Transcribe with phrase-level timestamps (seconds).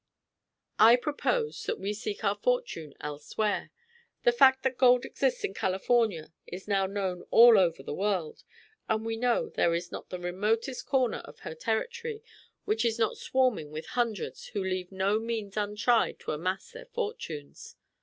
[0.79, 3.69] I propose that we seek our fortune elsewhere.
[4.23, 8.43] The fact that gold exists in California is now known all over the world,
[8.89, 12.23] and we know there is not the remotest corner of her territory
[12.65, 17.75] which is not swarming with hundreds who leave no means untried to amass their fortunes.